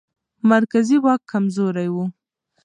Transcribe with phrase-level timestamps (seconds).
[0.49, 1.95] مرکزي واک کمزوری و.